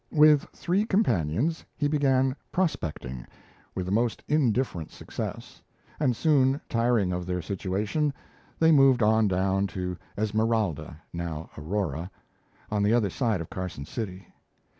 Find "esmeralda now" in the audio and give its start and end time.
10.17-11.51